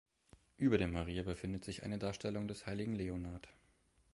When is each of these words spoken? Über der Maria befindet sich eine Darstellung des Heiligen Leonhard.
Über 0.57 0.79
der 0.79 0.87
Maria 0.87 1.21
befindet 1.21 1.63
sich 1.63 1.83
eine 1.83 1.99
Darstellung 1.99 2.47
des 2.47 2.65
Heiligen 2.65 2.95
Leonhard. 2.95 3.47